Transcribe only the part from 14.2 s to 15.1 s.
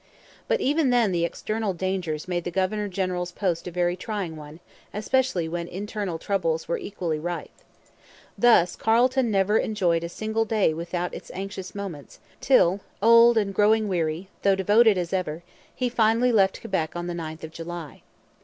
though devoted